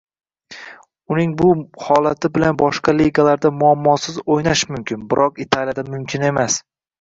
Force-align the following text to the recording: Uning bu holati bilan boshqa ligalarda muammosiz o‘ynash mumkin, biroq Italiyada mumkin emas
Uning 1.15 1.33
bu 1.41 1.49
holati 1.87 2.31
bilan 2.37 2.57
boshqa 2.61 2.95
ligalarda 3.01 3.51
muammosiz 3.59 4.17
o‘ynash 4.37 4.65
mumkin, 4.73 5.05
biroq 5.13 5.39
Italiyada 5.47 5.85
mumkin 5.97 6.27
emas 6.33 6.59